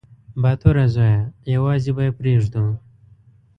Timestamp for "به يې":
1.95-2.11